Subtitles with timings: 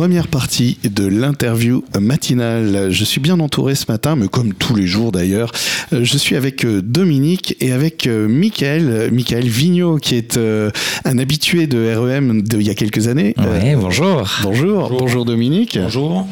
[0.00, 2.90] première partie de l'interview matinale.
[2.90, 5.52] Je suis bien entouré ce matin, mais comme tous les jours d'ailleurs.
[5.92, 11.18] Euh, je suis avec euh, Dominique et avec euh, Michael, Michael Vigneault, qui est un
[11.18, 13.34] habitué de REM d'il y a quelques années.
[13.36, 14.26] Oui, bonjour.
[14.42, 14.88] bonjour.
[14.88, 15.26] Bonjour.
[15.26, 15.78] Dominique.
[15.78, 16.26] Bonjour.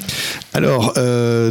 [0.58, 0.94] Alors,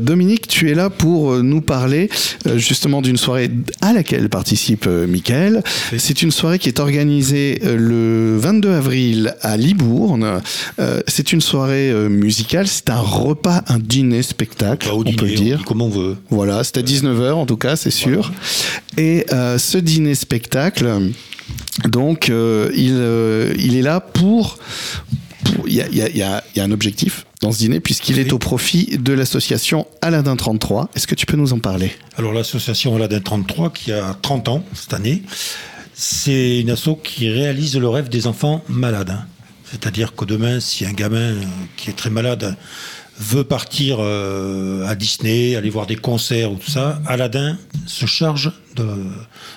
[0.01, 2.09] Dominique, tu es là pour nous parler
[2.55, 3.49] justement d'une soirée
[3.81, 5.63] à laquelle participe Michael.
[5.97, 10.41] C'est une soirée qui est organisée le 22 avril à Libourne.
[11.07, 15.63] c'est une soirée musicale, c'est un repas, un dîner spectacle, on peut dire.
[15.65, 16.17] Comme on veut.
[16.29, 18.31] Voilà, c'est à 19h en tout cas, c'est sûr.
[18.97, 21.11] Et euh, ce dîner spectacle,
[21.87, 24.57] donc, euh, il, euh, il est là pour.
[25.65, 29.85] Il y y a, un objectif dans ce dîner, puisqu'il est au profit de l'association
[30.01, 30.89] Aladin 33.
[30.95, 31.91] Est-ce que tu peux nous en parler?
[32.17, 35.21] Alors, l'association Aladin 33, qui a 30 ans cette année,
[35.93, 39.17] c'est une asso qui réalise le rêve des enfants malades.
[39.65, 41.35] C'est-à-dire que demain, si un gamin
[41.75, 42.55] qui est très malade
[43.19, 48.51] veut partir euh, à Disney, aller voir des concerts ou tout ça, Aladdin se charge
[48.75, 48.85] de,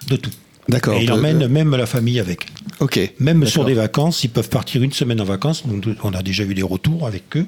[0.09, 0.31] de tout.
[0.71, 0.95] D'accord.
[0.95, 2.47] Et il emmène même la famille avec.
[2.79, 2.99] Ok.
[3.19, 5.65] Même sur des vacances, ils peuvent partir une semaine en vacances.
[6.03, 7.47] on a déjà eu des retours avec eux.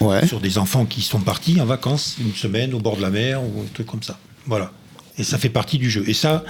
[0.00, 0.26] Ouais.
[0.26, 3.42] Sur des enfants qui sont partis en vacances une semaine au bord de la mer
[3.42, 4.18] ou un truc comme ça.
[4.46, 4.72] Voilà.
[5.18, 6.04] Et ça fait partie du jeu.
[6.06, 6.44] Et ça,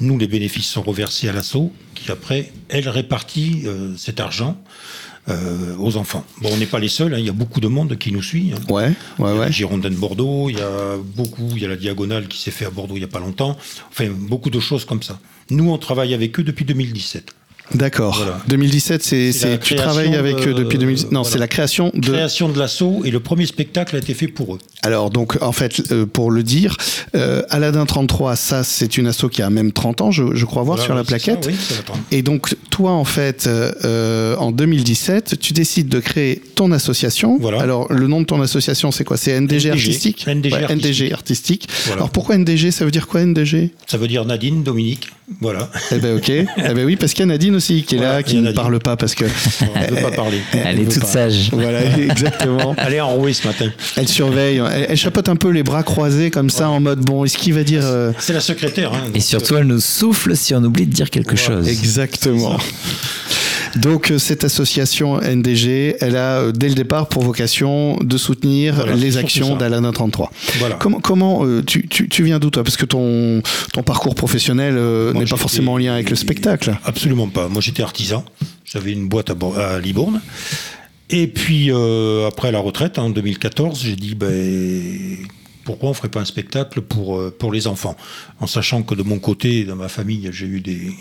[0.00, 4.62] nous, les bénéfices sont reversés à l'assaut, qui après, elle répartit euh, cet argent
[5.28, 6.24] euh, aux enfants.
[6.42, 7.18] Bon, on n'est pas les seuls, hein.
[7.18, 8.52] il y a beaucoup de monde qui nous suit.
[8.54, 8.72] Hein.
[8.72, 9.52] Ouais, ouais, ouais.
[9.52, 12.66] Girondin de Bordeaux, il y a beaucoup, il y a la Diagonale qui s'est fait
[12.66, 13.56] à Bordeaux il n'y a pas longtemps.
[13.90, 15.18] Enfin, beaucoup de choses comme ça.
[15.50, 17.34] Nous, on travaille avec eux depuis 2017.
[17.74, 18.24] D'accord.
[18.48, 21.12] 2017, c'est tu travailles avec eux depuis 2017.
[21.12, 24.28] Non, c'est la création de création de l'assaut et le premier spectacle a été fait
[24.28, 24.58] pour eux.
[24.82, 26.76] Alors donc en fait euh, pour le dire,
[27.14, 30.78] euh, Aladdin 33, ça c'est une asso qui a même 30 ans, je, crois voir
[30.78, 31.46] sur la plaquette.
[31.46, 31.56] oui,
[32.10, 37.36] et donc toi en fait euh, en 2017, tu décides de créer ton association.
[37.38, 37.60] Voilà.
[37.60, 39.18] Alors le nom de ton association c'est quoi?
[39.18, 40.26] C'est NDG, Artistique?
[40.26, 41.68] NDG, Artistique.
[41.92, 45.10] Alors pourquoi NDG Ça veut dire quoi NDG Ça veut dire Nadine Dominique.
[45.40, 45.70] Voilà.
[45.92, 46.28] Eh ben ok.
[46.30, 48.78] eh ben oui, parce qu'il y a Nadine aussi qui est là, qui ne parle
[48.80, 49.24] pas parce que.
[49.76, 50.38] Elle ne veut pas parler.
[50.52, 51.50] Elle, est toute sage.
[51.52, 52.74] Voilà, exactement.
[52.76, 53.70] Elle est enrouée ce matin.
[53.96, 54.60] Elle surveille.
[54.88, 57.62] Elle, chapote un peu les bras croisés comme ça en mode bon, est-ce qu'il va
[57.62, 57.82] dire.
[57.84, 58.92] Euh, C'est la secrétaire.
[58.92, 61.68] Hein, Et surtout, elle nous souffle si on oublie de dire quelque chose.
[61.68, 62.58] Exactement.
[63.76, 68.86] Donc euh, cette association NDG, elle a euh, dès le départ pour vocation de soutenir
[68.96, 70.30] les actions d'Alana 33.
[70.58, 70.76] Voilà.
[70.76, 72.64] Comment, comment euh, tu, tu, tu, viens d'où toi?
[72.64, 73.42] Parce que ton,
[73.72, 74.74] ton parcours professionnel
[75.14, 76.76] n'est pas forcément en lien avec le spectacle.
[76.84, 77.48] Absolument pas.
[77.48, 78.24] Moi j'étais artisan,
[78.64, 80.20] j'avais une boîte à, Libourne.
[81.10, 81.70] Et puis
[82.26, 85.16] après la retraite en 2014, j'ai dit ben,
[85.64, 87.96] pourquoi on ferait pas un spectacle pour, pour les enfants?
[88.40, 90.92] En sachant que de mon côté, dans ma famille, j'ai eu des,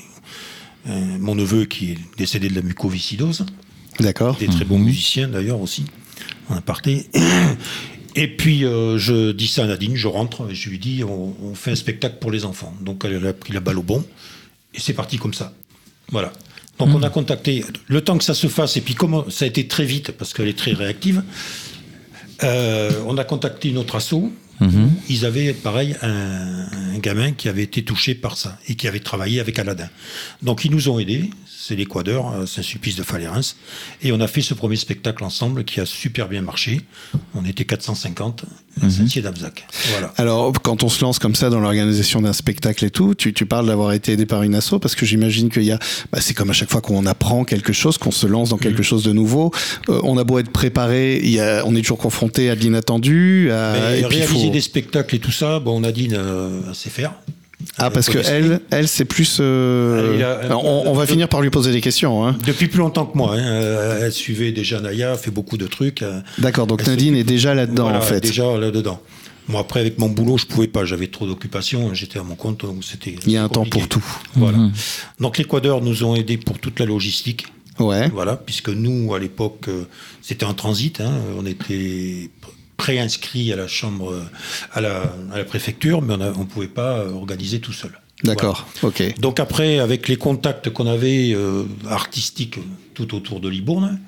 [0.86, 3.46] mon neveu qui est décédé de la mucoviscidose.
[4.00, 4.38] D'accord.
[4.38, 4.86] Des très bons mhm.
[4.86, 5.86] musiciens d'ailleurs aussi,
[6.50, 7.08] en aparté.
[8.16, 11.54] Et puis euh, je dis ça à Nadine, je rentre, et je lui dis on,
[11.54, 12.74] fait un spectacle pour les enfants.
[12.82, 14.04] Donc elle a pris la balle au bon,
[14.74, 15.54] et c'est parti comme ça.
[16.12, 16.32] Voilà.
[16.80, 17.04] Donc on mhm.
[17.04, 19.86] a contacté, le temps que ça se fasse, et puis comme ça a été très
[19.86, 21.24] vite, parce qu'elle est très réactive,
[22.44, 24.92] euh, on a contacté une autre asso Mhm.
[25.10, 29.00] Ils avaient, pareil, un, un, gamin qui avait été touché par ça et qui avait
[29.00, 29.90] travaillé avec Aladdin.
[30.42, 31.30] Donc ils nous ont aidés,
[31.70, 33.56] c'est l'Équateur, euh, Saint-Sulpice de Falérens.
[34.02, 36.82] Et on a fait ce premier spectacle ensemble qui a super bien marché.
[37.36, 38.46] On était 450
[38.82, 39.22] à mhm.
[39.22, 39.68] d'Abzac.
[39.92, 40.14] Voilà.
[40.18, 43.46] Alors, quand on se lance comme ça dans l'organisation d'un spectacle et tout, tu, tu
[43.46, 45.80] parles d'avoir été aidé par une asso parce que j'imagine qu'il y a,
[46.12, 48.80] bah, c'est comme à chaque fois qu'on apprend quelque chose, qu'on se lance dans quelque
[48.80, 48.84] mhm.
[48.84, 49.52] chose de nouveau.
[49.90, 52.62] Euh, on a beau être préparé, il y a, on est toujours confronté à de
[52.62, 53.52] l'inattendu.
[53.52, 54.04] À, et
[54.50, 57.14] des spectacles et tout ça, bon, on a dit, euh, sait faire.
[57.78, 59.38] Ah, parce que elle, elle c'est plus.
[59.40, 62.26] Euh, on, va finir par lui poser des questions.
[62.26, 62.38] Hein.
[62.46, 63.36] Depuis plus longtemps que moi.
[63.36, 63.40] Hein.
[63.40, 66.02] Euh, elle suivait déjà Naya, fait beaucoup de trucs.
[66.02, 68.22] Euh, D'accord, donc Nadine est déjà là-dedans en fait.
[68.22, 69.02] Déjà là-dedans.
[69.48, 70.86] Moi, après, avec mon boulot, je pouvais pas.
[70.86, 71.94] J'avais trop d'occupations.
[71.94, 72.64] J'étais à mon compte.
[72.82, 73.16] C'était.
[73.26, 74.06] Il y a un temps pour tout.
[74.36, 74.58] Voilà.
[74.58, 74.72] Mhm.
[75.20, 77.48] Donc, les Quadeurs nous ont aidés pour toute la logistique.
[77.80, 78.10] Ouais.
[78.10, 79.68] Voilà, puisque nous, à l'époque,
[80.22, 81.02] c'était en transit.
[81.02, 81.12] Hein.
[81.38, 82.30] On était
[82.80, 84.16] préinscrit à la chambre,
[84.74, 85.04] à la,
[85.34, 87.92] à la préfecture, mais on ne pouvait pas organiser tout seul.
[88.24, 89.20] D'accord, ok.
[89.20, 92.60] Donc après, avec les contacts qu'on avait euh, artistiques
[92.94, 94.00] tout autour de Libourne,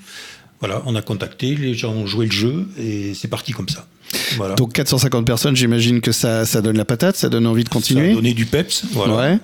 [0.59, 3.87] voilà, on a contacté, les gens ont joué le jeu et c'est parti comme ça.
[4.35, 4.55] Voilà.
[4.55, 8.07] Donc 450 personnes, j'imagine que ça, ça donne la patate, ça donne envie de continuer.
[8.07, 9.39] Ça a donné du peps, voilà.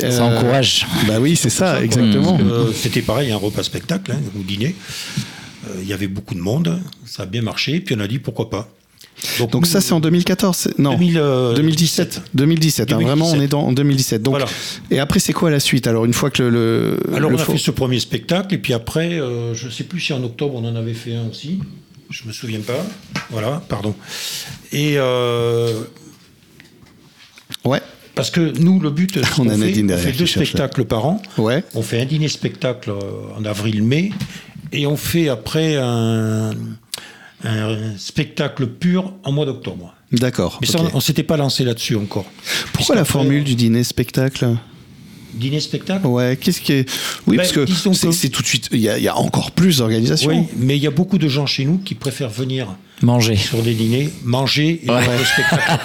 [0.00, 0.10] Ouais.
[0.10, 0.86] Ça encourage.
[1.06, 2.38] Bah oui, c'est ça, exactement.
[2.42, 4.74] Euh, c'était pareil, un repas spectacle, hein, ou dîner.
[5.68, 8.18] Euh, il y avait beaucoup de monde, ça a bien marché, puis on a dit
[8.18, 8.68] pourquoi pas.
[9.52, 12.22] Donc, ça c'est en 2014 Non, 2017.
[12.34, 14.22] 2017, hein, vraiment on est dans, en 2017.
[14.22, 14.38] Donc,
[14.90, 15.86] Et après c'est quoi la suite?
[15.86, 16.98] Alors une fois que le...
[17.14, 20.00] Alors on a fait ce premier spectacle et puis après, euh, je ne sais plus
[20.00, 21.60] si en octobre on en avait fait un aussi.
[22.08, 22.84] je me souviens pas.
[23.30, 23.94] Voilà, pardon.
[24.72, 25.82] Et euh,
[27.64, 27.80] Ouais.
[28.14, 31.22] parce que nous, le but, On qu'on a fait, on deux spectacles par an.
[31.36, 31.62] Ouais.
[31.74, 34.12] On fait un dîner-spectacle euh, en avril-mai
[34.72, 36.50] et on fait après un,
[37.44, 39.94] un spectacle pur en mois d'octobre.
[40.12, 40.58] D'accord.
[40.60, 42.26] Mais ça, on, on s'était pas lancé là-dessus encore.
[42.72, 44.56] Pourquoi la formule du dîner spectacle?
[45.34, 46.90] Dîner-spectacle Ouais, qu'est-ce qui est.
[47.28, 47.64] Oui, Ben, parce que
[48.12, 48.68] c'est que- tout de suite.
[48.72, 50.28] Il y, a- il y a encore plus d'organisation.
[50.30, 52.66] Oui, mais il y a beaucoup de gens chez nous qui préfèrent venir
[53.02, 53.36] Manger.
[53.36, 55.02] sur des dîners, manger et Ouais.
[55.18, 55.80] le spectacle.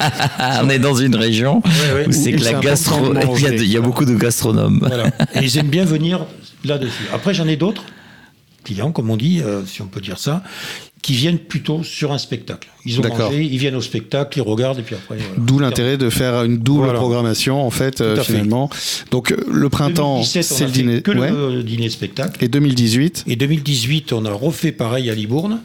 [0.64, 1.62] On est dans une région
[1.94, 2.08] ouais.
[2.08, 3.14] où c'est que la gastro.
[3.14, 3.52] Il y, a, manger.
[3.52, 4.80] de- il y a beaucoup de gastronomes.
[4.82, 5.10] Voilà.
[5.36, 6.26] Et ils aiment bien venir
[6.64, 7.04] là-dessus.
[7.14, 7.84] Après, j'en ai d'autres
[8.66, 10.44] clients, comme on dit, euh, si on peut dire ça,
[11.02, 12.68] qui viennent plutôt sur un spectacle.
[12.84, 15.18] Ils ont mangé, ils viennent au spectacle, ils regardent et puis après.
[15.18, 15.34] voilà.
[15.38, 17.00] D'où l'intérêt de faire une double Voilà.
[17.00, 18.24] programmation, en fait, euh, fait.
[18.24, 18.70] finalement.
[19.12, 21.02] Donc, euh, le printemps, 2017, on c'est le dîner.
[21.04, 21.30] Que ouais.
[21.32, 22.44] le dîner-spectacle.
[22.44, 25.62] Et 2018, Et 2018, on a refait pareil à Libourne.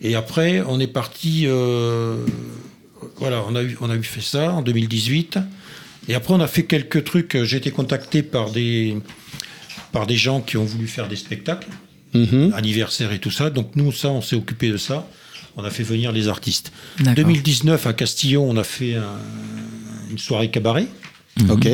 [0.00, 1.42] Et après, on est parti.
[1.46, 2.16] euh,
[3.16, 5.38] voilà, on a, eu, on a eu fait ça en 2018.
[6.08, 7.36] Et après, on a fait quelques trucs.
[7.42, 8.96] J'ai été contacté par des,
[9.90, 11.68] par des gens qui ont voulu faire des spectacles,
[12.14, 12.52] Mhm.
[12.54, 13.50] anniversaires et tout ça.
[13.50, 15.06] Donc, nous, ça, on s'est occupé de ça.
[15.56, 16.72] On a fait venir les artistes.
[17.00, 17.14] D'accord.
[17.24, 19.18] 2019, à Castillon, on a fait un-
[20.10, 20.86] une soirée cabaret.
[21.50, 21.68] ok.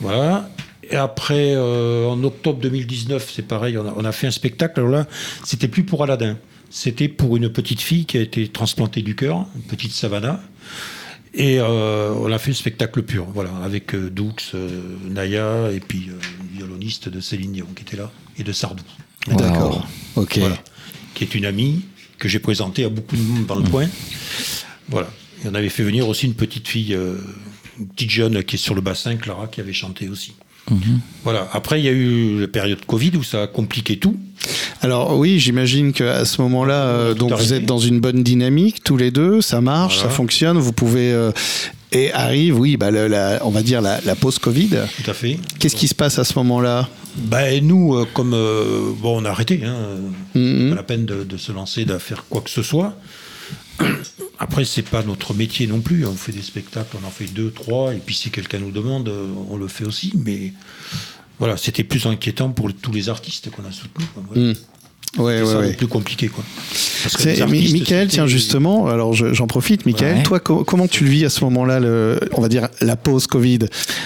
[0.00, 0.50] Voilà.
[0.90, 4.80] Et après, euh, en octobre 2019, c'est pareil, on a, on a fait un spectacle.
[4.80, 5.06] Alors là,
[5.44, 6.36] c'était plus pour Aladdin.
[6.68, 10.40] C'était pour une petite fille qui a été transplantée du cœur, une petite Savannah.
[11.32, 14.68] Et euh, on a fait le spectacle pur, voilà, avec euh, Doux, euh,
[15.08, 18.82] Naya, et puis euh, une violoniste de Céline Dion qui était là, et de Sardou,
[19.28, 19.36] Wow.
[19.36, 19.86] D'accord.
[20.16, 20.38] Ok.
[20.38, 20.56] voilà,
[21.14, 21.82] qui est une amie
[22.18, 23.86] que j'ai présentée à beaucoup de monde dans le coin.
[24.88, 25.08] Voilà.
[25.44, 27.16] Et on avait fait venir aussi une petite fille, euh,
[27.78, 30.34] une petite jeune qui est sur le bassin, Clara, qui avait chanté aussi.
[31.24, 31.48] Voilà.
[31.52, 34.16] Après, il y a eu la période Covid où ça a compliqué tout.
[34.82, 38.96] Alors oui, j'imagine qu'à ce moment-là, euh, donc vous êtes dans une bonne dynamique tous
[38.96, 40.10] les deux, ça marche, Voilà.
[40.10, 41.32] ça fonctionne, vous pouvez euh,
[41.92, 44.70] et arrive, oui, bah, le- la- on va dire la, la pause Covid.
[45.02, 45.38] Tout à fait.
[45.58, 46.88] Qu'est-ce qui se passe à ce moment-là?
[47.16, 49.76] Ben, nous, euh, comme euh, bon, on a arrêté, hein,
[50.34, 50.70] Mhm.
[50.70, 52.94] pas la peine de, de se lancer, de faire quoi que ce soit.
[54.38, 56.06] Après, c'est pas notre métier non plus.
[56.06, 59.08] On fait des spectacles, on en fait deux, trois, et puis si quelqu'un nous demande,
[59.08, 60.12] euh, on le fait aussi.
[60.24, 60.52] Mais
[61.38, 64.08] voilà, c'était plus inquiétant pour tous les artistes qu'on a soutenus.
[64.14, 64.22] quoi.
[64.28, 64.48] Voilà.
[64.48, 64.54] Mhm.
[65.18, 65.68] Ouais, ouais, ça ouais.
[65.70, 66.44] le plus compliqué, quoi.
[67.72, 70.22] Michael, tiens justement, alors je- j'en profite, Michael, Ouais.
[70.22, 71.80] toi co- comment tu le vis à ce moment-là,
[72.34, 73.60] on va dire la pause Covid?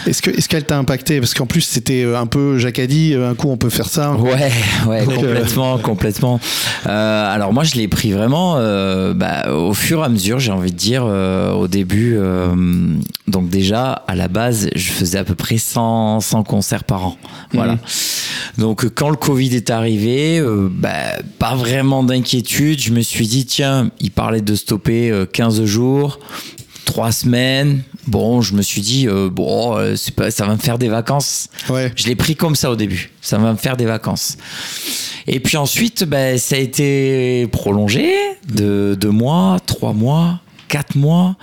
[0.06, 1.20] Est-ce que est-ce qu'elle t'a impacté?
[1.20, 3.70] Parce qu'en plus c'était euh, un peu, Jacques a dit, euh, un coup on peut
[3.70, 4.12] faire ça.
[4.14, 4.50] Ouais,
[4.87, 6.41] ouais, Donc, euh, complètement, complètement.
[6.87, 10.52] Euh, alors moi, je l'ai pris vraiment euh, bah, au fur et à mesure, j'ai
[10.52, 11.05] envie de dire.
[11.05, 12.17] au début,
[13.29, 17.17] donc déjà, à la base, je faisais à peu près 100, 100 concerts par an.
[17.52, 17.76] Voilà.
[18.58, 20.90] Donc quand le Covid est arrivé, bah,
[21.38, 22.79] pas vraiment d'inquiétude.
[22.85, 26.19] Je me suis dit, tiens, il parlait de stopper euh, 15 jours.
[26.85, 30.59] Trois semaines, bon, je me suis dit, euh, bon, euh, c'est pas, ça va me
[30.59, 31.49] faire des vacances.
[31.71, 31.91] Ouais.
[31.97, 33.11] Je l'ai pris comme ça au début.
[33.23, 34.37] Ça va me faire des vacances.
[35.27, 38.13] Et puis ensuite, ben, ça a été prolongé
[38.53, 41.37] de deux mois, trois mois, quatre mois.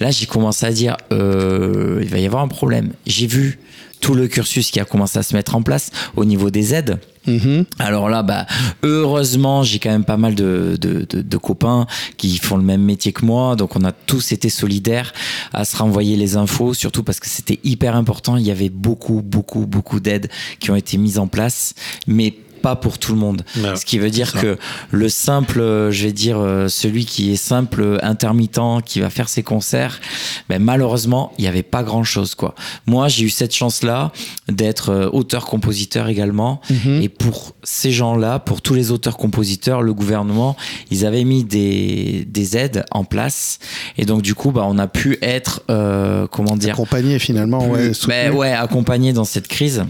[0.00, 2.94] Là, j'ai commencé à dire, euh, il va y avoir un problème.
[3.06, 3.58] J'ai vu
[4.00, 6.98] tout le cursus qui a commencé à se mettre en place au niveau des aides.
[7.26, 7.64] Mhm.
[7.78, 8.46] Alors là, bah,
[8.82, 11.86] heureusement, j'ai quand même pas mal de, de, de- de copains
[12.16, 13.56] qui font le même métier que moi.
[13.56, 15.12] Donc, on a tous été solidaires
[15.52, 18.36] à se renvoyer les infos, surtout parce que c'était hyper important.
[18.36, 20.28] Il y avait beaucoup, beaucoup, beaucoup d'aides
[20.60, 21.74] qui ont été mises en place,
[22.06, 22.34] mais
[22.66, 23.44] pas pour tout le monde.
[23.56, 24.58] Non, Ce qui veut dire que
[24.90, 29.08] le simple, euh, je vais dire, euh, celui qui est simple, euh, intermittent, qui va
[29.08, 30.00] faire ses concerts,
[30.48, 32.56] ben, malheureusement, il n'y avait pas grand chose, quoi.
[32.86, 34.10] Moi, j'ai eu cette chance-là
[34.48, 36.60] d'être auteur-compositeur également.
[36.70, 37.02] Mhm.
[37.02, 40.56] Et pour ces gens-là, pour tous les auteurs-compositeurs, le gouvernement,
[40.90, 43.60] ils avaient mis des, des aides en place.
[43.96, 47.90] Et donc, du coup, bah, on a pu être, euh, comment dire, Accompagné finalement, ouais.
[47.90, 49.84] plus- ben ouais, accompagné dans cette crise.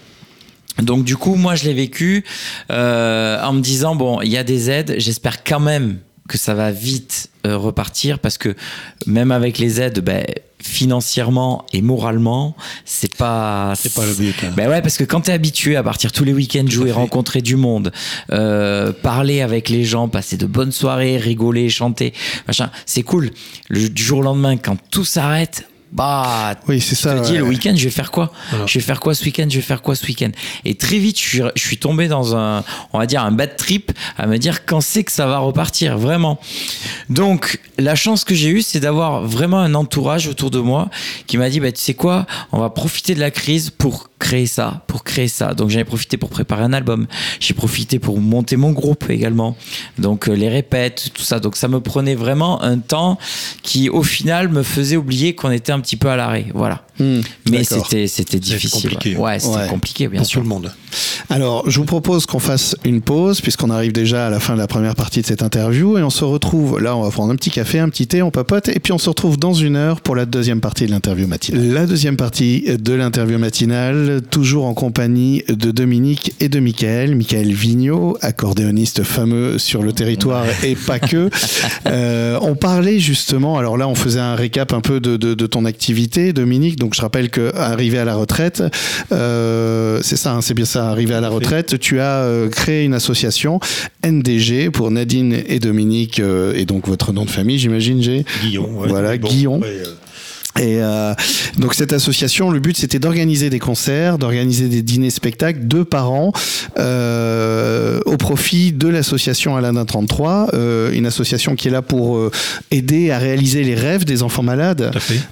[0.83, 2.25] Donc du coup, moi, je l'ai vécu
[2.71, 4.95] euh, en me disant bon, il y a des aides.
[4.99, 8.55] J'espère quand même que ça va vite euh, repartir parce que
[9.07, 10.25] même avec les aides, ben,
[10.61, 14.35] financièrement et moralement, c'est pas C'est pas le but.
[14.43, 14.53] hein.
[14.57, 17.55] ben ouais, parce que quand t'es habitué à partir tous les week-ends jouer, rencontrer du
[17.57, 17.93] monde,
[18.33, 22.13] euh, parler avec les gens, passer de bonnes soirées, rigoler, chanter,
[22.49, 23.31] machin, c'est cool.
[23.69, 27.17] Le, du jour au lendemain, quand tout s'arrête, bah, Oui, c'est ça.
[27.17, 27.39] je te dis, ouais.
[27.39, 28.67] le week-end, je vais faire quoi Voilà.
[28.67, 29.47] Je vais faire quoi ce week-end?
[29.49, 30.31] Je vais faire quoi ce week-end?
[30.65, 32.63] Et très vite, je suis, je suis tombé dans un,
[32.93, 35.97] on va dire, un bad trip à me dire quand c'est que ça va repartir,
[35.99, 36.39] vraiment.
[37.09, 40.91] Donc, la chance que j'ai eue, c'est d'avoir vraiment un entourage autour de moi
[41.27, 44.47] qui m'a dit, bah, tu sais quoi, on va profiter de la crise pour créer
[44.47, 45.55] ça, pour créer ça.
[45.55, 47.07] Donc, j'en ai profité pour préparer un album.
[47.41, 49.57] J'ai profité pour monter mon groupe également.
[49.99, 51.39] Donc, euh, les répètes, tout ça.
[51.39, 53.19] Donc, ça me prenait vraiment un temps
[53.63, 56.47] qui, au final, me faisait oublier qu'on était un petit peu à l'arrêt.
[56.55, 56.83] Voilà.
[56.99, 58.91] Hmm, Mais c'était c'était difficile.
[58.91, 59.17] compliqué.
[59.17, 59.67] Ouais, c'était Ouais.
[59.69, 60.41] compliqué, bien Pour sûr.
[60.41, 60.73] tout le monde.
[61.29, 64.59] Alors, je vous propose qu'on fasse une pause, puisqu'on arrive déjà à la fin de
[64.59, 67.37] la première partie de cette interview, et on se retrouve, là, on va prendre un
[67.37, 70.01] petit café, un petit thé, on papote, et puis on se retrouve dans une heure
[70.01, 71.69] pour la deuxième partie de l'interview matinale.
[71.73, 77.15] La deuxième partie de l'interview matinale, toujours en compagnie de Dominique et de Michael.
[77.17, 81.29] Michael Vigneault, accordéoniste fameux sur le territoire, et pas que.
[81.87, 85.47] Euh, on parlait justement, alors là, on faisait un récap un peu de, de- de
[85.47, 88.63] ton activité, Dominique, donc je rappelle que arrivé à la retraite,
[89.13, 92.85] euh, c'est ça, hein, c'est bien ça, arrivé à la retraite, tu as euh, créé
[92.85, 93.61] une association
[94.05, 98.25] NDG pour Nadine et Dominique, euh, et donc votre nom de famille, j'imagine, j'ai.
[98.43, 98.69] Guillon.
[98.79, 98.89] ouais.
[98.89, 99.61] Voilà, Bon, Guillon.
[100.59, 101.15] Et euh,
[101.59, 106.11] donc cette association, le but c'était d'organiser des concerts, d'organiser des dîners spectacles deux par
[106.11, 106.33] an
[106.79, 112.31] euh, au profit de l'association Aladdin 33, euh, une association qui est là pour euh,
[112.71, 114.91] aider à réaliser les rêves des enfants malades.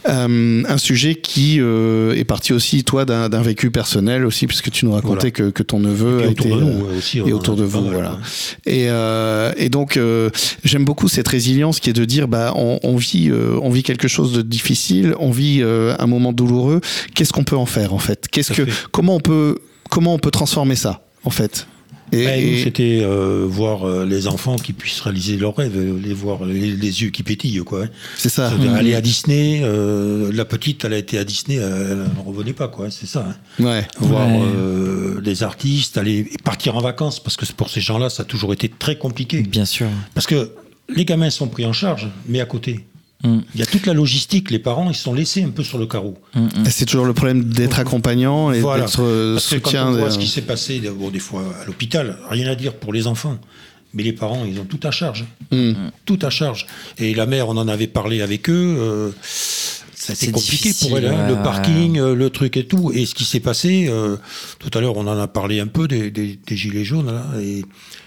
[0.09, 4.85] Euh, un sujet qui euh, est parti aussi toi d'un vécu personnel aussi puisque tu
[4.85, 7.21] nous racontais que, que ton neveu Et a autour été de nous aussi.
[7.21, 8.17] on et autour de vous mal, voilà ouais.
[8.67, 10.31] et, euh, et donc euh,
[10.65, 13.83] j'aime beaucoup cette résilience qui est de dire bah on, on vit euh, on vit
[13.83, 16.81] quelque chose de difficile on vit euh, un moment douloureux
[17.15, 18.29] qu'est-ce qu'on peut en faire en fait?
[18.31, 18.87] Qu'est-ce que fait.
[18.93, 19.59] comment on peut
[19.91, 21.67] comment on peut transformer ça en fait?
[22.13, 25.75] Et, Ben, nous, et- c'était euh, voir euh, les enfants qui puissent réaliser leurs rêves,
[26.05, 27.85] les voir les, les yeux qui pétillent, quoi.
[27.85, 27.89] hein.
[28.17, 32.05] c'est ça C'est-à-dire Aller à Disney, euh, la petite, elle a été à Disney, elle
[32.17, 32.91] ne revenait pas, quoi.
[32.91, 33.27] C'est ça.
[33.59, 33.65] hein.
[33.65, 34.43] ouais Voir Ouais.
[34.55, 38.53] euh, les artistes, aller partir en vacances, parce que pour ces gens-là, ça a toujours
[38.53, 39.41] été très compliqué.
[39.43, 39.87] Bien sûr.
[40.13, 40.53] Parce que
[40.95, 42.85] les gamins sont pris en charge, mais à côté,
[43.25, 43.39] Mm.
[43.55, 44.51] il y a toute la logistique.
[44.51, 46.17] Les parents, ils sont laissés un peu sur le carreau.
[46.35, 48.85] Mm, c'est toujours le problème d'être accompagnant et Voilà.
[48.85, 51.65] d'être euh, que quand soutien on voit ce qui s'est passé, bon, des fois à
[51.65, 53.39] l'hôpital, rien à dire pour les enfants.
[53.97, 55.25] Mais les parents, ils ont tout à charge.
[55.53, 55.73] Mm.
[56.05, 56.67] Tout à charge.
[56.99, 58.77] Et la mère, on en avait parlé avec eux.
[58.79, 62.91] euh, C'est C'était compliqué pour elle, hein, le parking, euh, le truc et tout.
[62.93, 64.17] Et ce qui s'est passé, euh,
[64.59, 67.07] tout à l'heure, on en a parlé un peu des, des- des gilets jaunes.
[67.07, 67.65] Là, et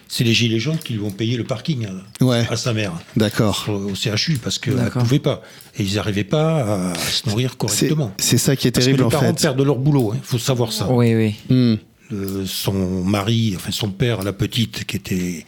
[0.07, 1.87] c'est les gilets jaunes qui lui ont payé le parking
[2.21, 5.41] euh, ouais à sa mère d'accord au, au CHU parce qu'elle ne pouvait pas.
[5.79, 8.11] Et ils n'arrivaient pas à, à se nourrir correctement.
[8.17, 10.21] c'est ça qui est Parce terrible que les en parents fait perdent leur boulot, il
[10.23, 10.89] faut savoir ça.
[10.89, 11.35] Oui, oui.
[11.49, 11.75] Mm.
[12.13, 15.45] Euh, son mari, enfin son père, la petite, qui était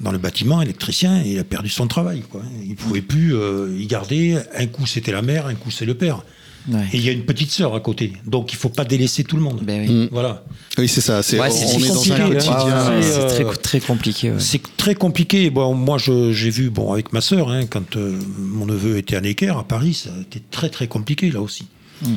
[0.00, 2.22] dans le bâtiment, électricien, il a perdu son travail.
[2.30, 2.42] Quoi.
[2.62, 4.36] Il pouvait plus euh, y garder.
[4.54, 6.22] Un coup c'était la mère, un coup c'est le père.
[6.66, 6.80] Ouais.
[6.92, 8.14] Et il y a une petite sœur à côté.
[8.26, 9.60] Donc il faut pas délaisser tout le monde.
[9.62, 9.94] Ben oui.
[9.94, 10.08] Mm.
[10.12, 10.44] Voilà.
[10.78, 11.22] Oui, c'est ça.
[11.22, 12.30] C'est, Ouais, on c'est est dans compliqué, un hein.
[12.30, 12.88] quotidien.
[12.88, 14.30] Ouais, ouais, c'est, euh, très, très compliqué.
[14.30, 14.40] ouais.
[14.40, 15.50] C'est très compliqué.
[15.50, 19.16] Bon, moi, je- j'ai vu, bon, avec ma sœur, hein, quand euh, mon neveu était
[19.16, 21.66] à Necker, à Paris, ça a été très, très compliqué, là aussi.
[22.02, 22.08] Mm.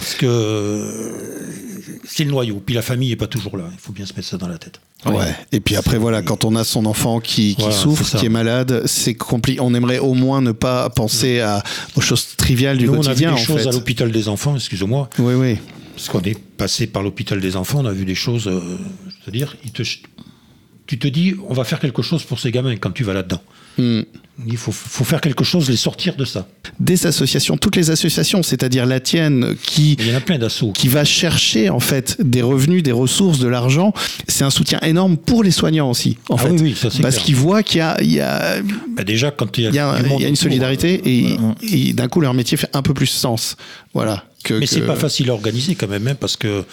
[0.00, 1.12] Parce que euh,
[2.04, 2.60] c'est le noyau.
[2.64, 3.64] Puis la famille n'est pas toujours là.
[3.72, 4.80] Il faut bien se mettre ça dans la tête.
[5.06, 5.34] Ouais.
[5.52, 8.30] Et puis après, voilà, quand on a son enfant qui, qui Voilà, souffre, qui est
[8.30, 9.60] malade, c'est compliqué.
[9.60, 11.62] On aimerait au moins ne pas penser à,
[11.96, 13.68] aux choses triviales du Nous, on a vu quotidien, des en choses fait.
[13.68, 15.08] à l'hôpital des enfants, excusez-moi.
[15.18, 15.56] Oui, oui.
[15.94, 18.46] Parce qu'on est passé par l'hôpital des enfants, on a vu des choses.
[18.48, 18.60] euh,
[19.22, 19.82] C'est-à-dire, ils te-
[20.90, 23.40] tu te dis, on va faire quelque chose pour ces gamins quand tu vas là-dedans.
[23.78, 24.00] Hmm.
[24.46, 26.48] Il faut, faut faire quelque chose, les sortir de ça.
[26.80, 30.72] Des associations, toutes les associations, c'est-à-dire la tienne, qui, Il y en a plein d'assauts.
[30.72, 33.92] qui va chercher en fait des revenus, des ressources, de l'argent,
[34.28, 36.50] c'est un soutien énorme pour les soignants aussi, en Ah fait.
[36.52, 38.60] oui, oui, ça, c'est Parce qu'ils voient qu'il y a, il y a,
[38.96, 40.32] Bah, déjà, quand il y a, il y a, du il monde y a une
[40.32, 41.54] autour, solidarité euh, et, voilà.
[41.70, 43.56] et d'un coup leur métier fait un peu plus sens.
[43.94, 44.24] Voilà.
[44.42, 46.64] Que, Mais c'est que- pas facile à organiser quand même, hein, parce que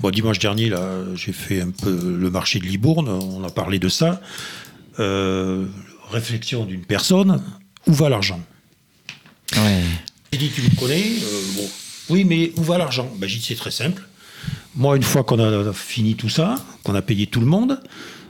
[0.00, 3.78] bon, dimanche dernier, là, j'ai fait un peu le marché de Libourne, on a parlé
[3.80, 4.20] de ça.
[5.00, 5.66] Euh,
[6.10, 7.42] réflexion d'une personne,
[7.86, 8.40] où va l'argent?
[9.56, 9.82] Ouais.
[10.32, 11.68] J'ai dit, tu me connais Euh, bon,
[12.10, 13.10] Oui, mais où va l'argent?
[13.18, 14.02] Ben, J'ai dit, c'est très simple.
[14.74, 17.80] Moi, une fois qu'on a fini tout ça, qu'on a payé tout le monde,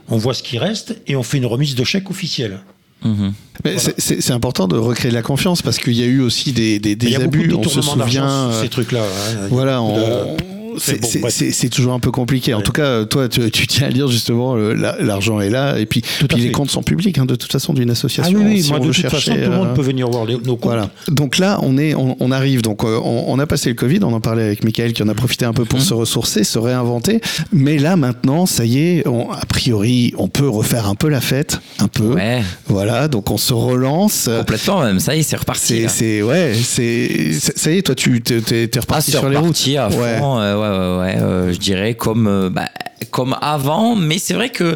[0.07, 2.61] on voit ce qui reste et on fait une remise de chèque officielle.
[3.03, 3.33] Mhm.
[3.65, 6.79] Mais c'est- important de recréer de la confiance parce qu'il y a eu aussi des,
[6.79, 7.47] des, des il y a beaucoup abus.
[7.49, 8.29] de On se souvient.
[8.49, 9.01] euh, ces trucs-là.
[9.01, 9.47] hein.
[9.49, 10.37] Voilà, on-
[10.79, 12.53] c'est bon, toujours un peu compliqué.
[12.53, 12.63] En Ouais.
[12.63, 16.01] tout cas, toi, tu, tu tiens à dire justement, la- l'argent est là, et puis,
[16.01, 16.51] puis les fait.
[16.51, 18.39] comptes sont publics, hein, de toute façon, d'une Ah association.
[18.39, 20.09] oui, oui, si moi on de toute chercher, façon, tout le monde euh, peut venir
[20.09, 20.63] voir les- nos comptes.
[20.71, 20.89] Voilà.
[21.09, 22.61] Donc là, on est, on, on arrive.
[22.61, 23.99] Donc, euh, on, on a passé le Covid.
[24.03, 26.57] On en parlait avec Michael, qui en a profité un peu pour se ressourcer, se
[26.59, 27.21] réinventer.
[27.51, 29.07] Mais là, maintenant, ça y est.
[29.07, 32.13] On, a priori, on peut refaire un peu la fête, un peu.
[32.13, 33.07] Ouais, Voilà.
[33.07, 34.29] Donc, on se relance.
[34.39, 34.99] complètement même.
[34.99, 35.85] Ça y est, c'est reparti.
[35.87, 37.81] C'est, ouais, c'est, ça y est.
[37.81, 39.47] Toi, tu t'es, Ah, reparti c'est sur les routes.
[39.47, 40.17] reparti à fond, Ouais.
[40.21, 42.69] euh, ouais, ouais, ouais, euh, je dirais comme, euh, bah,
[43.11, 44.75] comme avant, mais c'est vrai que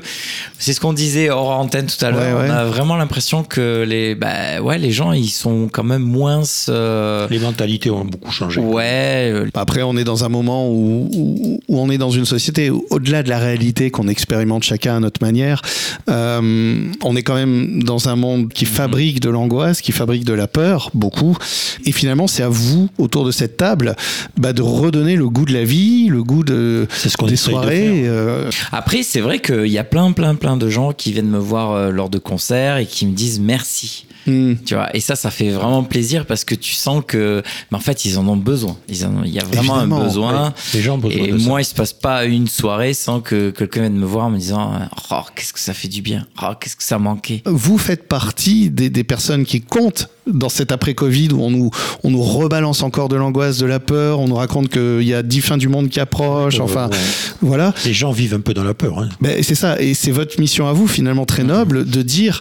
[0.60, 2.38] c'est ce qu'on disait hors antenne tout à l'heure.
[2.39, 2.50] Ouais, ouais.
[2.50, 6.42] On a vraiment l'impression que les, bah, ouais, les gens ils sont quand même moins.
[6.70, 8.60] euh, Les mentalités ont beaucoup changé.
[8.62, 12.25] ouais, euh, Après, on est dans un moment où, où- où on est dans une
[12.25, 15.62] société où, au-delà de la réalité qu'on expérimente chacun à notre manière,
[16.10, 20.34] euh, on est quand même dans un monde qui fabrique de l'angoisse, qui fabrique de
[20.34, 21.38] la peur, beaucoup.
[21.86, 23.96] Et finalement, c'est à vous, autour de cette table,
[24.38, 27.36] bah, de redonner le goût de la vie, le goût de, C'est ce qu'on des
[27.36, 28.08] soirées.
[28.13, 31.39] Euh, Après, c'est vrai qu'il y a plein, plein, plein de gens qui viennent me
[31.39, 34.05] voir euh, lors de concerts et qui me disent merci.
[34.27, 34.53] Hmm.
[34.65, 37.82] Tu vois, et ça, ça fait vraiment plaisir parce que tu sens que, mais en
[37.82, 38.77] fait, ils en ont besoin.
[38.89, 40.44] Ils en ont- il y a vraiment Évidemment, un besoin.
[40.48, 41.48] Ouais, les gens ont besoin Et de ça.
[41.48, 44.38] moi, il se passe pas une soirée sans que quelqu'un vienne me voir en me
[44.38, 44.72] disant,
[45.12, 46.25] oh, qu'est-ce que ça fait du bien.
[46.42, 47.42] Oh, qu'est-ce que ça manquait.
[47.46, 51.70] Vous faites partie des, des personnes qui comptent dans cet après-Covid où on nous,
[52.03, 55.22] on nous rebalance encore de l'angoisse, de la peur, on nous raconte qu'il y a
[55.22, 56.98] dix fins du monde qui approchent, Ouais, enfin, ouais.
[57.42, 57.74] voilà.
[57.86, 59.00] Les gens vivent un peu dans la peur.
[59.00, 59.10] hein.
[59.20, 62.39] Ben, c'est ça, et c'est votre mission à vous, finalement très noble, de dire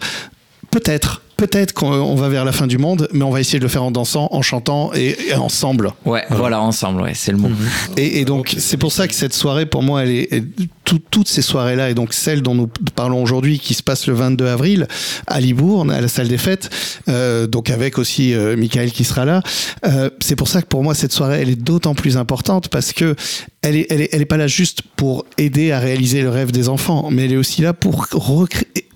[0.71, 3.65] peut-être, peut-être qu'on on va vers la fin du monde, mais on va essayer de
[3.65, 5.91] le faire en dansant, en chantant et, et ensemble.
[6.05, 7.49] Ouais, voilà, ensemble, ouais, c'est le mot.
[7.97, 10.45] Et, et donc, c'est pour ça que cette soirée, pour moi, elle est,
[10.85, 14.15] tout- toutes ces soirées-là, et donc celle dont nous parlons aujourd'hui, qui se passe le
[14.15, 14.87] 22 avril
[15.27, 16.71] à Libourne, à la salle des fêtes,
[17.09, 19.43] euh, donc avec aussi euh, Michael qui sera là.
[19.85, 22.93] euh, c'est pour ça que pour moi, cette soirée, elle est d'autant plus importante parce
[22.93, 23.17] que
[23.63, 26.53] elle est, elle est, elle est pas là juste pour aider à réaliser le rêve
[26.53, 28.87] des enfants, mais elle est aussi là pour recréer.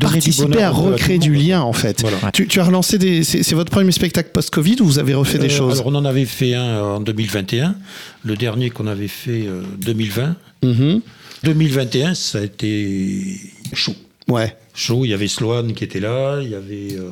[0.00, 2.00] Participer à recréer du lien en fait.
[2.02, 2.30] Voilà.
[2.32, 3.22] Tu, tu as relancé des.
[3.24, 6.04] C'est votre premier spectacle post-Covid ou vous avez refait des Euh, choses Alors on en
[6.04, 7.76] avait fait un en 2021,
[8.24, 10.36] le dernier qu'on avait fait euh, 2020.
[10.62, 11.00] Mhm.
[11.44, 13.40] 2021, ça a été
[13.72, 13.96] chaud.
[14.28, 14.56] Ouais.
[14.74, 17.10] Chaud, il y avait Sloane qui était là, il y avait euh,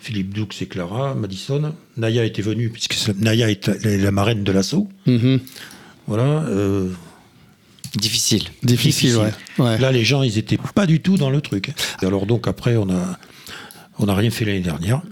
[0.00, 1.74] Philippe Doux et Clara, Madison.
[1.98, 4.88] Naya était venue, puisque Naya est la, marraine de l'assaut.
[5.06, 5.40] Mhm.
[6.06, 6.44] Voilà.
[7.96, 8.44] Euh, Difficile.
[8.62, 9.32] Difficile, ouais.
[9.58, 9.78] ouais.
[9.78, 11.72] Là, les gens, ils étaient pas du tout dans le truc.
[12.02, 13.18] Et alors donc après, on a,
[13.98, 15.02] on n'a rien fait l'année dernière.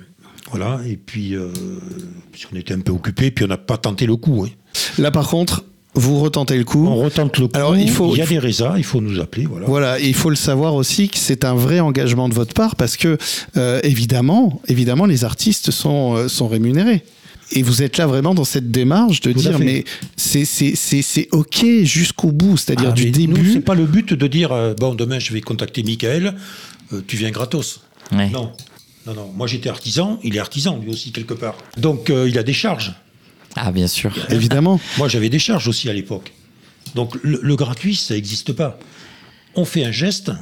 [0.50, 0.80] Voilà.
[0.86, 1.48] Et puis, euh,
[2.32, 4.44] puisqu'on était un peu occupés, puis on n'a pas tenté le coup.
[4.46, 4.50] hein.
[4.98, 5.64] Là, par contre,
[5.94, 6.86] vous retentez le coup.
[6.86, 7.56] On retente le coup.
[7.56, 9.46] Alors, il faut- y a il faut- des résas, il faut nous appeler.
[9.46, 9.66] Voilà.
[9.66, 12.76] Voilà, et il faut le savoir aussi que c'est un vrai engagement de votre part
[12.76, 13.16] parce que
[13.56, 17.02] euh, évidemment, évidemment, les artistes sont euh, sont rémunérés.
[17.52, 19.84] Et vous êtes là vraiment dans cette démarche de Tout dire mais
[20.16, 23.52] c'est c'est c'est c'est ok jusqu'au bout, c'est-à-dire Ah, du début.
[23.52, 26.34] c'est pas le but de dire euh, bon demain je vais contacter Michael,
[26.92, 27.80] euh, tu viens gratos.
[28.12, 28.30] Ouais.
[28.30, 28.52] Non,
[29.06, 29.32] non, non.
[29.36, 31.56] Moi j'étais artisan, il est artisan lui aussi quelque part.
[31.76, 32.94] Donc euh, il a des charges.
[33.54, 34.12] Ah, bien sûr.
[34.30, 34.80] Évidemment.
[34.98, 36.32] Moi j'avais des charges aussi à l'époque.
[36.96, 38.78] Donc le, le gratuit ça n'existe pas.
[39.54, 40.32] On fait un geste.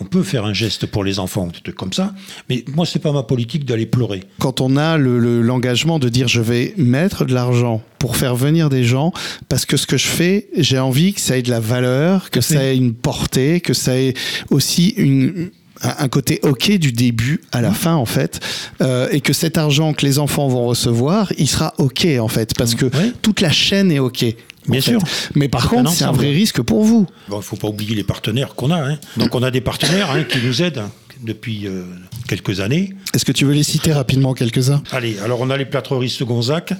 [0.00, 2.14] On peut faire un geste pour les enfants, des trucs comme ça.
[2.48, 4.22] Mais moi, c'est pas ma politique d'aller pleurer.
[4.38, 8.36] Quand on a le- le- l'engagement de dire je vais mettre de l'argent pour faire
[8.36, 9.12] venir des gens,
[9.48, 12.40] parce que ce que je fais, j'ai envie que ça ait de la valeur, que
[12.40, 14.14] ça ait une portée, que ça ait
[14.50, 15.50] aussi une,
[15.82, 18.40] un un côté ok du début à la fin en fait,
[18.80, 22.54] euh, et que cet argent que les enfants vont recevoir, il sera ok en fait,
[22.58, 23.12] parce que Ouais.
[23.22, 24.24] toute la chaîne est ok.
[24.68, 24.90] En Bien fait.
[24.90, 25.00] sûr.
[25.34, 27.06] Mais par contre, c'est un vrai risque pour vous.
[27.28, 28.76] Bon, il faut pas oublier les partenaires qu'on a.
[28.92, 28.98] hein.
[29.16, 30.90] Donc on a des partenaires hein, qui nous aident hein,
[31.22, 31.82] depuis euh,
[32.28, 32.92] quelques années.
[33.14, 34.82] Est-ce que tu veux les citer rapidement quelques-uns?
[34.92, 36.72] Allez, alors on a les plâtreries Segonzac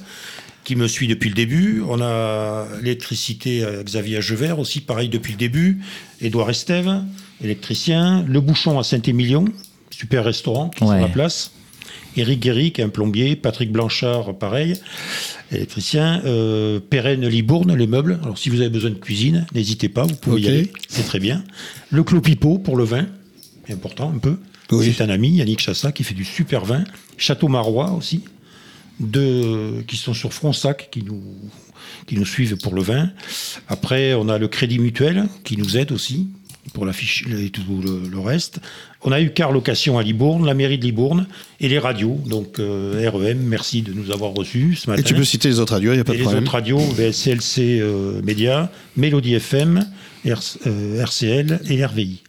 [0.64, 1.82] qui me suit depuis le début.
[1.88, 5.78] On a l'électricité euh, Xavier Agevert aussi, pareil depuis le début.
[6.20, 7.02] Édouard Estève,
[7.42, 8.24] électricien.
[8.28, 9.46] Le Bouchon à Saint-Émilion,
[9.90, 10.96] super restaurant qui est Ouais.
[10.98, 11.52] sur la place.
[12.18, 13.36] Éric Guéric, un plombier.
[13.36, 14.74] Patrick Blanchard, pareil,
[15.52, 16.22] électricien.
[16.24, 18.18] Euh, Pérenne Libourne, les meubles.
[18.22, 21.20] Alors si vous avez besoin de cuisine, n'hésitez pas, vous pouvez y aller, c'est très
[21.20, 21.44] bien.
[21.90, 23.06] Le Clos Pipeau pour le vin,
[23.70, 24.36] important un peu.
[24.70, 24.92] Oui.
[24.94, 26.84] C'est un ami, Yannick Chassa, qui fait du super vin.
[27.16, 28.22] Château Marois aussi,
[29.00, 31.22] de, qui sont sur Fronsac, qui nous,
[32.06, 33.10] qui nous suivent pour le vin.
[33.68, 36.28] Après, on a le Crédit Mutuel, qui nous aide aussi
[36.74, 38.60] pour la fiche et tout le, le reste.
[39.02, 41.26] On a eu Car Location à Libourne, la mairie de Libourne
[41.60, 42.18] et les radios.
[42.26, 45.00] Donc euh, REM, merci de nous avoir reçus ce matin.
[45.00, 46.42] Et tu peux citer les autres radios, il n'y a pas Et de les problème.
[46.44, 49.86] autres radios, CLC euh, Média, Mélodie FM,
[50.26, 52.22] R- euh, RCL et RVI.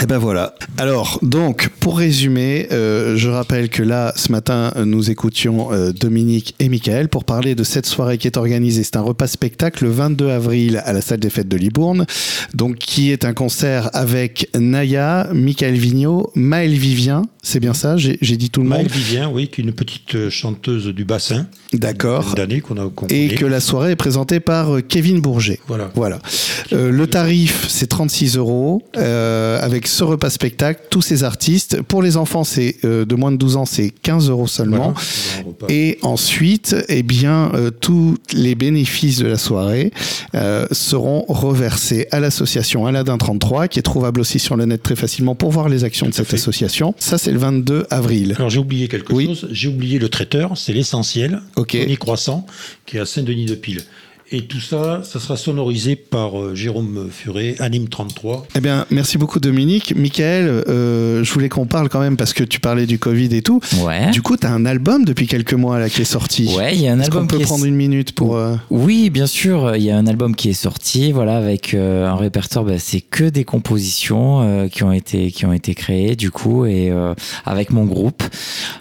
[0.00, 0.54] Et ben voilà.
[0.78, 6.54] Alors, donc, pour résumer, euh, je rappelle que là, ce matin, nous écoutions euh, Dominique
[6.60, 8.84] et Michael pour parler de cette soirée qui est organisée.
[8.84, 12.06] C'est un repas spectacle le 22 avril à la salle des fêtes de Libourne,
[12.54, 17.22] donc qui est un concert avec Naya, Michael Vigneault, Maël Vivien.
[17.42, 17.96] C'est bien ça?
[17.96, 18.86] J'ai dit tout le monde?
[18.86, 21.48] Vivien, oui, qui est une petite euh, chanteuse du bassin.
[21.72, 22.34] D'accord.
[22.64, 25.58] Qu'on a Et que la soirée est présentée par euh, Kevin Bourget.
[25.66, 25.90] Voilà.
[25.94, 26.20] Voilà.
[26.70, 31.82] Le tarif, c'est 36 euros euh, avec ce repas spectacle, tous ces artistes.
[31.82, 34.94] Pour les enfants, c'est euh, de moins de 12 ans, c'est 15 euros seulement.
[35.58, 35.74] Voilà.
[35.74, 39.90] Et ensuite, eh bien, euh, tous les bénéfices de la soirée
[40.36, 44.94] euh, seront reversés à l'association Aladin 33, qui est trouvable aussi sur le net très
[44.94, 46.36] facilement pour voir les actions de Tout cette fait.
[46.36, 46.94] association.
[47.00, 48.34] Ça, c'est le 22 avril.
[48.36, 49.26] Alors j'ai oublié quelque Oui.
[49.26, 49.48] chose.
[49.50, 51.42] J'ai oublié le traiteur, c'est l'essentiel.
[51.56, 51.72] Ok.
[51.72, 52.46] Tony Croissant,
[52.86, 53.82] qui est à Saint-Denis-de-Pile.
[54.34, 58.46] Et tout ça, ça sera sonorisé par euh, Jérôme Furet, Anime 33.
[58.56, 59.94] Eh bien, merci beaucoup Dominique.
[59.94, 63.42] Michael, euh, je voulais qu'on parle quand même parce que tu parlais du Covid et
[63.42, 63.60] tout.
[63.82, 64.10] Ouais.
[64.10, 66.50] Du coup, tu as un album depuis quelques mois là qui est sorti.
[66.56, 68.36] Ouais, il y a un Est-ce qu'on album peut qui est- prendre une minute pour...
[68.36, 69.76] euh, Oui, bien sûr.
[69.76, 72.64] Il y a un album qui est sorti, voilà, avec euh, un répertoire.
[72.64, 76.64] bah, c'est que des compositions euh, qui ont été qui ont été créées du coup
[76.64, 77.12] et euh,
[77.44, 78.22] avec mon groupe.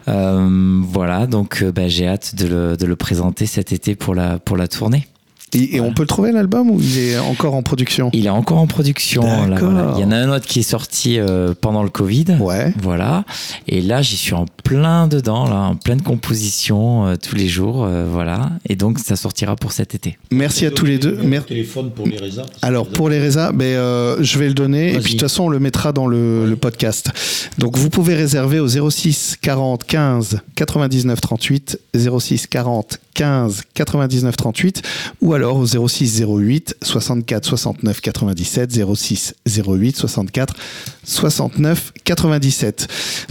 [0.07, 4.39] Euh, voilà, donc bah, j'ai hâte de le, de le présenter cet été pour la
[4.39, 5.07] pour la tournée.
[5.53, 8.09] Et, et on peut le trouver l'album ou il est encore en production?
[8.13, 9.21] Il est encore en production.
[9.23, 9.71] là, D'accord.
[9.71, 9.93] voilà.
[9.97, 12.25] Il y en a un autre qui est sorti euh, pendant le Covid.
[12.39, 12.73] Ouais.
[12.81, 13.25] Voilà.
[13.67, 17.83] Et là, j'y suis en plein dedans, là, en pleine composition euh, tous les jours,
[17.83, 18.51] euh, voilà.
[18.69, 20.17] Et donc, ça sortira pour cet été.
[20.31, 21.17] Merci à tous les deux.
[21.23, 22.45] Mer- téléphone pour les résas.
[22.61, 25.43] Alors pour les résas, ben, euh, je vais le donner et puis de toute façon
[25.45, 27.11] on le mettra dans le, le podcast.
[27.57, 34.81] Donc vous pouvez réserver au 06 40 15 99 38 06 40 15 99 38
[35.21, 40.55] ou alors au 06 08 64 69 97 06 08 64
[41.03, 42.87] 69 97.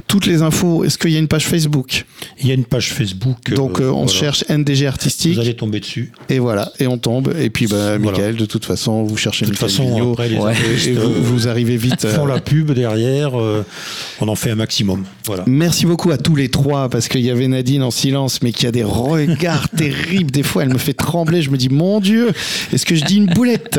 [0.06, 2.04] Toutes les infos, est-ce qu'il y a une page Facebook?
[2.40, 3.52] Il y a une page Facebook.
[3.54, 4.12] Donc euh, euh, on voilà.
[4.20, 6.12] cherche NDG artistique Vous allez tomber dessus.
[6.28, 8.18] et voilà et on tombe et puis bah, Voilà.
[8.18, 10.50] Michael de toute façon vous cherchez De toute Michael façon, Vigneault, après, les Ouais.
[10.52, 12.04] artistes, et vous, euh, vous arrivez vite.
[12.04, 13.38] euh, font la pub derrière.
[13.40, 13.64] euh,
[14.20, 15.04] on en fait un maximum.
[15.26, 15.44] Voilà.
[15.46, 18.66] Merci beaucoup à tous les trois parce qu'il y avait Nadine en silence mais qui
[18.66, 20.30] a des regards terribles.
[20.30, 21.42] Des fois, elle me fait trembler.
[21.42, 21.68] Je me dis,
[22.00, 22.32] mon Dieu,
[22.72, 23.78] est-ce que je dis une boulette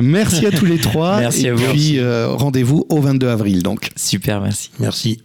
[0.00, 1.18] Merci à tous les trois.
[1.18, 1.64] Merci et à vous.
[1.72, 3.90] puis, euh, rendez-vous au 22 avril donc.
[3.96, 4.70] Super, merci.
[4.78, 5.18] Merci.